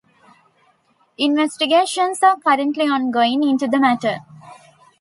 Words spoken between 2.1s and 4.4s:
are currently ongoing into the matter.